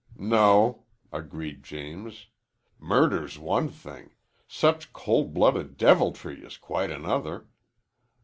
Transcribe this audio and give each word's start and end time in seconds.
"No," 0.17 0.85
agreed 1.13 1.61
James. 1.61 2.25
"Murder's 2.79 3.37
one 3.37 3.69
thing. 3.69 4.15
Such 4.47 4.93
coldblooded 4.93 5.77
deviltry 5.77 6.43
is 6.43 6.57
quite 6.57 6.89
another. 6.89 7.45